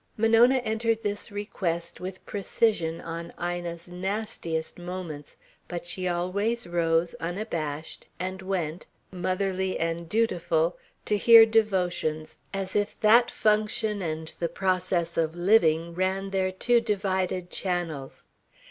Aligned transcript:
Monona 0.17 0.55
entered 0.65 1.03
this 1.03 1.31
request 1.31 1.99
with 1.99 2.25
precision 2.25 2.99
on 3.01 3.31
Ina's 3.39 3.87
nastiest 3.87 4.79
moments, 4.79 5.35
but 5.67 5.85
she 5.85 6.07
always 6.07 6.65
rose, 6.65 7.13
unabashed, 7.19 8.07
and 8.19 8.41
went, 8.41 8.87
motherly 9.11 9.77
and 9.77 10.09
dutiful, 10.09 10.75
to 11.05 11.17
hear 11.17 11.45
devotions, 11.45 12.39
as 12.51 12.75
if 12.75 12.99
that 13.01 13.29
function 13.29 14.01
and 14.01 14.29
the 14.39 14.49
process 14.49 15.17
of 15.17 15.35
living 15.35 15.93
ran 15.93 16.31
their 16.31 16.51
two 16.51 16.81
divided 16.81 17.51
channels. 17.51 18.23